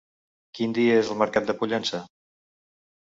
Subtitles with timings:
[0.59, 1.99] Quin dia és el mercat de Pollença?